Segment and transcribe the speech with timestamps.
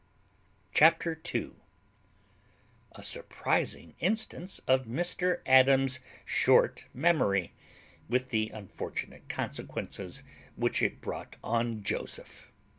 [0.73, 1.51] CHAPTER II.
[2.95, 7.53] _A surprizing instance of Mr Adams's short memory,
[8.09, 10.23] with the unfortunate consequences
[10.55, 12.51] which it brought on Joseph.